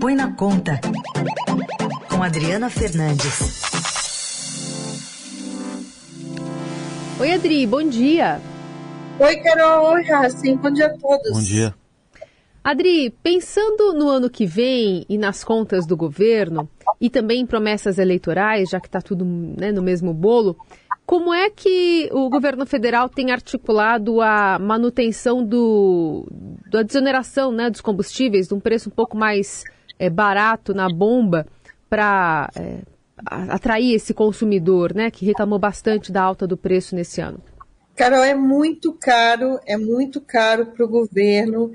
[0.00, 0.80] Põe na Conta,
[2.08, 3.60] com Adriana Fernandes.
[7.20, 8.40] Oi, Adri, bom dia.
[9.18, 9.92] Oi, Carol.
[9.92, 10.56] Oi, Racing.
[10.56, 11.32] Bom dia a todos.
[11.32, 11.74] Bom dia.
[12.64, 16.66] Adri, pensando no ano que vem e nas contas do governo,
[16.98, 20.56] e também em promessas eleitorais, já que está tudo né, no mesmo bolo,
[21.04, 26.26] como é que o governo federal tem articulado a manutenção do,
[26.70, 29.64] da desoneração né, dos combustíveis, de um preço um pouco mais
[30.00, 31.46] é, barato na bomba,
[31.90, 32.78] para é,
[33.26, 37.38] atrair esse consumidor, né, que reclamou bastante da alta do preço nesse ano?
[37.94, 41.70] Carol, é muito caro, é muito caro para o governo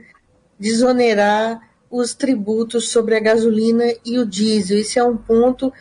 [0.60, 1.62] desonerar
[1.92, 4.80] os tributos sobre a gasolina e o diesel.
[4.80, 5.72] Esse é um ponto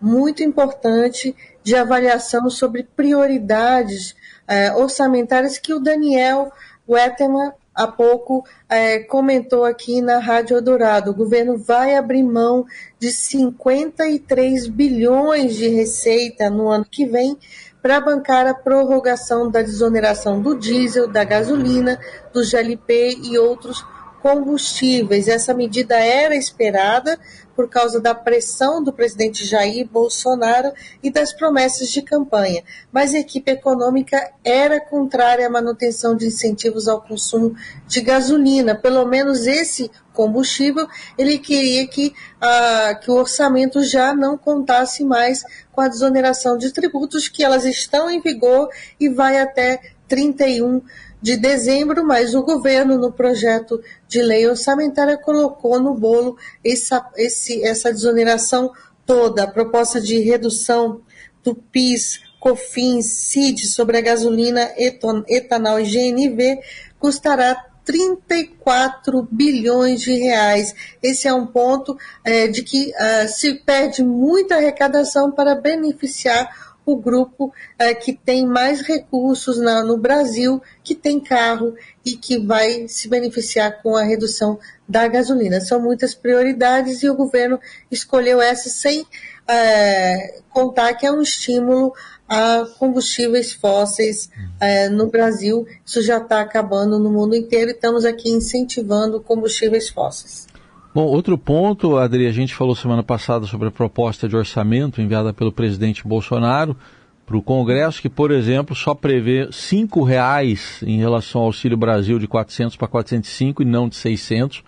[0.00, 4.16] muito importante de avaliação sobre prioridades
[4.48, 6.50] é, orçamentárias que o Daniel
[6.88, 11.10] Wetterman há pouco é, comentou aqui na Rádio Eldorado.
[11.10, 12.64] O governo vai abrir mão
[12.98, 17.36] de 53 bilhões de receita no ano que vem
[17.80, 21.98] para bancar a prorrogação da desoneração do diesel, da gasolina,
[22.32, 23.84] do GLP e outros
[24.22, 25.26] combustíveis.
[25.26, 27.18] Essa medida era esperada
[27.54, 33.18] por causa da pressão do presidente Jair Bolsonaro e das promessas de campanha, mas a
[33.18, 37.54] equipe econômica era contrária à manutenção de incentivos ao consumo
[37.86, 38.74] de gasolina.
[38.74, 40.86] Pelo menos esse combustível,
[41.18, 46.72] ele queria que, ah, que o orçamento já não contasse mais com a desoneração de
[46.72, 50.86] tributos, que elas estão em vigor e vai até 31 de
[51.22, 57.92] dezembro, mas o governo, no projeto de lei orçamentária, colocou no bolo essa, esse, essa
[57.92, 58.72] desoneração
[59.06, 61.00] toda, a proposta de redução
[61.44, 66.60] do PIS, COFINS, CID sobre a gasolina, etanol e GNV
[66.98, 70.74] custará 34 bilhões de reais.
[71.02, 76.96] Esse é um ponto é, de que uh, se perde muita arrecadação para beneficiar o
[76.96, 82.86] grupo é, que tem mais recursos na, no Brasil, que tem carro e que vai
[82.88, 85.60] se beneficiar com a redução da gasolina.
[85.60, 87.58] São muitas prioridades e o governo
[87.90, 89.06] escolheu essa sem
[89.46, 91.92] é, contar que é um estímulo
[92.28, 95.66] a combustíveis fósseis é, no Brasil.
[95.84, 100.46] Isso já está acabando no mundo inteiro e estamos aqui incentivando combustíveis fósseis.
[100.94, 105.32] Bom, outro ponto, Adri, a gente falou semana passada sobre a proposta de orçamento enviada
[105.32, 106.76] pelo presidente Bolsonaro
[107.24, 112.18] para o Congresso, que, por exemplo, só prevê R$ reais em relação ao Auxílio Brasil
[112.18, 114.62] de 400 para 405 e não de 600,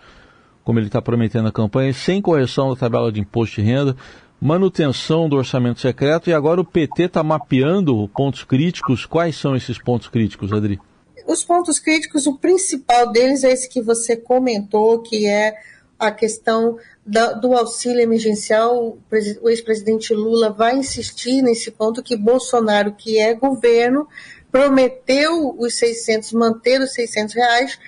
[0.63, 3.95] como ele está prometendo na campanha, sem correção da tabela de imposto de renda,
[4.41, 9.05] manutenção do orçamento secreto e agora o PT está mapeando pontos críticos.
[9.05, 10.79] Quais são esses pontos críticos, Adri?
[11.27, 15.53] Os pontos críticos, o principal deles é esse que você comentou, que é
[15.97, 18.97] a questão da, do auxílio emergencial,
[19.41, 24.07] o ex-presidente Lula vai insistir nesse ponto que Bolsonaro, que é governo,
[24.51, 27.79] prometeu os 600, manter os 600 reais,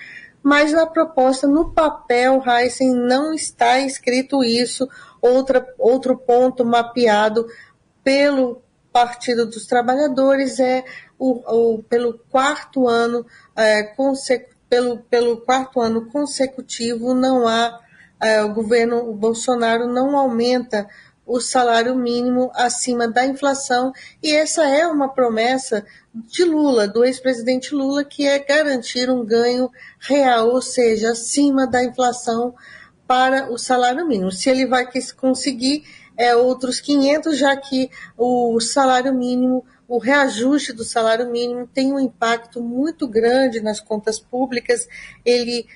[0.42, 4.88] mas na proposta, no papel, Heisen, não está escrito isso.
[5.22, 7.46] Outra, outro ponto mapeado
[8.04, 10.84] pelo Partido dos Trabalhadores é
[11.20, 13.26] o, o pelo quarto ano
[13.56, 13.94] é,
[14.70, 17.80] pelo, pelo quarto ano consecutivo não há
[18.46, 20.88] o governo Bolsonaro não aumenta
[21.26, 23.92] o salário mínimo acima da inflação,
[24.24, 29.70] e essa é uma promessa de Lula, do ex-presidente Lula, que é garantir um ganho
[30.00, 32.56] real, ou seja, acima da inflação
[33.06, 34.32] para o salário mínimo.
[34.32, 35.84] Se ele vai conseguir,
[36.16, 42.00] é outros 500, já que o salário mínimo, o reajuste do salário mínimo tem um
[42.00, 44.88] impacto muito grande nas contas públicas,
[45.26, 45.68] ele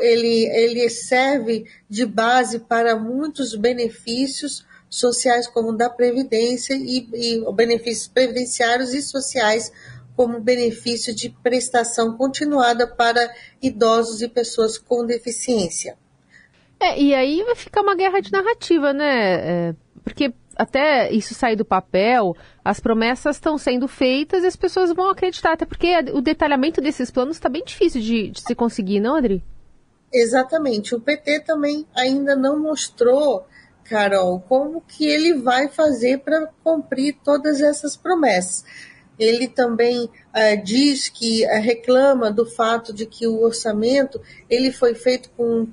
[0.00, 8.08] ele, ele serve de base para muitos benefícios sociais, como da Previdência, e, e benefícios
[8.08, 9.70] previdenciários e sociais,
[10.16, 15.96] como benefício de prestação continuada para idosos e pessoas com deficiência.
[16.80, 19.68] É, e aí vai ficar uma guerra de narrativa, né?
[19.68, 24.92] É, porque até isso sair do papel, as promessas estão sendo feitas e as pessoas
[24.92, 28.98] vão acreditar, até porque o detalhamento desses planos está bem difícil de, de se conseguir,
[28.98, 29.42] não, Adri?
[30.12, 30.94] Exatamente.
[30.94, 33.46] O PT também ainda não mostrou,
[33.84, 38.64] Carol, como que ele vai fazer para cumprir todas essas promessas.
[39.18, 44.94] Ele também uh, diz que uh, reclama do fato de que o orçamento ele foi
[44.94, 45.66] feito com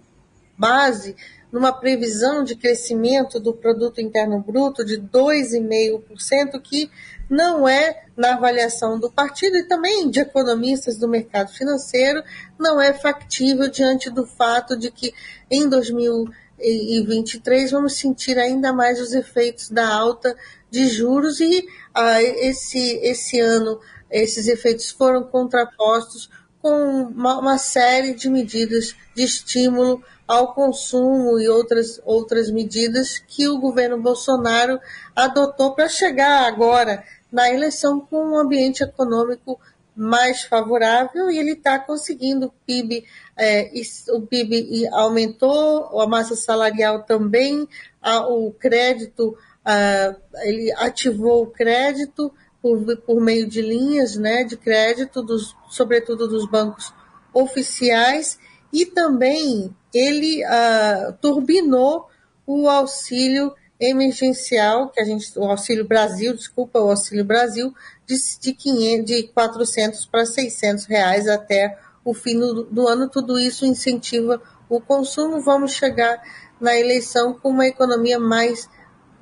[0.58, 1.16] base
[1.56, 6.92] numa previsão de crescimento do produto interno bruto de 2,5%, que
[7.30, 12.22] não é na avaliação do partido e também de economistas do mercado financeiro,
[12.60, 15.14] não é factível diante do fato de que
[15.50, 16.26] em 2000
[16.58, 20.36] 2023 vamos sentir ainda mais os efeitos da alta
[20.70, 23.80] de juros e ah, esse, esse ano
[24.10, 26.30] esses efeitos foram contrapostos
[26.62, 33.48] com uma, uma, série de medidas de estímulo ao consumo e outras, outras medidas que
[33.48, 34.80] o governo Bolsonaro
[35.16, 39.60] adotou para chegar agora na eleição com um ambiente econômico
[39.96, 42.48] mais favorável e ele está conseguindo.
[42.48, 43.06] O PIB,
[43.38, 43.72] é,
[44.10, 47.68] o PIB aumentou, a massa salarial também,
[48.02, 54.58] a, o crédito, a, ele ativou o crédito por, por meio de linhas né, de
[54.58, 56.92] crédito, dos, sobretudo dos bancos
[57.34, 58.40] oficiais,
[58.72, 62.08] e também ele uh, turbinou
[62.46, 67.74] o auxílio emergencial, que a gente, o Auxílio Brasil, desculpa, o Auxílio Brasil,
[68.06, 73.10] de, de, 500, de 400 para 600 reais até o fim do, do ano.
[73.10, 75.42] Tudo isso incentiva o consumo.
[75.42, 76.22] Vamos chegar
[76.60, 78.70] na eleição com uma economia mais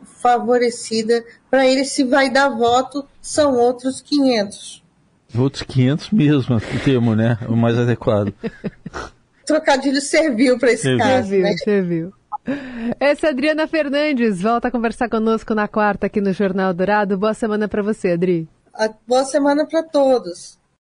[0.04, 1.86] favorecida para ele.
[1.86, 4.84] Se vai dar voto, são outros 500.
[5.36, 7.40] Outros 500 mesmo, o termo, né?
[7.50, 8.34] O mais adequado.
[9.46, 11.00] Trocadilho serviu para esse serviu.
[11.00, 11.30] caso.
[11.30, 11.58] Serviu, né?
[11.58, 12.14] serviu.
[13.00, 14.42] Essa é a Adriana Fernandes.
[14.42, 17.18] Volta a conversar conosco na quarta aqui no Jornal Dourado.
[17.18, 18.48] Boa semana para você, Adri.
[19.08, 20.60] Boa semana para todos.